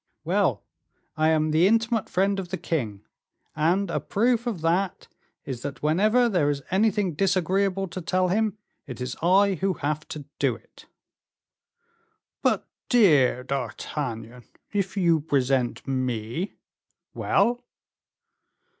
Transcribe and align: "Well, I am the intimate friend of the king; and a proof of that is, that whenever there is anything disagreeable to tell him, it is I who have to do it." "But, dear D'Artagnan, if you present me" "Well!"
"Well, 0.23 0.63
I 1.15 1.29
am 1.29 1.51
the 1.51 1.67
intimate 1.67 2.09
friend 2.09 2.39
of 2.39 2.49
the 2.49 2.57
king; 2.57 3.05
and 3.55 3.91
a 3.91 3.99
proof 3.99 4.47
of 4.47 4.61
that 4.61 5.07
is, 5.45 5.61
that 5.61 5.83
whenever 5.83 6.27
there 6.27 6.49
is 6.49 6.63
anything 6.71 7.13
disagreeable 7.13 7.87
to 7.89 8.01
tell 8.01 8.29
him, 8.29 8.57
it 8.87 8.99
is 8.99 9.15
I 9.21 9.59
who 9.61 9.73
have 9.73 10.07
to 10.07 10.25
do 10.39 10.55
it." 10.55 10.87
"But, 12.41 12.67
dear 12.89 13.43
D'Artagnan, 13.43 14.45
if 14.73 14.97
you 14.97 15.19
present 15.21 15.87
me" 15.87 16.53
"Well!" 17.13 17.59